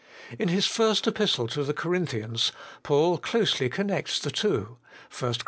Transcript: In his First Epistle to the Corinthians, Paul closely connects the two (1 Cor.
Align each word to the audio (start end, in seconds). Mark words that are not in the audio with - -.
In 0.39 0.47
his 0.47 0.65
First 0.65 1.05
Epistle 1.05 1.45
to 1.49 1.63
the 1.63 1.75
Corinthians, 1.75 2.51
Paul 2.81 3.19
closely 3.19 3.69
connects 3.69 4.19
the 4.19 4.31
two 4.31 4.77
(1 5.19 5.35
Cor. 5.35 5.39